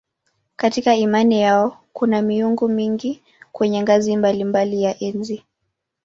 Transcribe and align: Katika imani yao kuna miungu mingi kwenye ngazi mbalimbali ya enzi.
Katika 0.55 0.95
imani 0.95 1.41
yao 1.41 1.77
kuna 1.93 2.21
miungu 2.21 2.67
mingi 2.69 3.23
kwenye 3.51 3.81
ngazi 3.81 4.17
mbalimbali 4.17 4.83
ya 4.83 4.99
enzi. 5.03 5.45